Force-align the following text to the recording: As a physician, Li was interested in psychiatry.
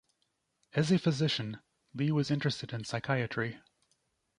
As 0.73 0.91
a 0.91 0.97
physician, 0.97 1.59
Li 1.93 2.11
was 2.11 2.31
interested 2.31 2.73
in 2.73 2.85
psychiatry. 2.85 3.61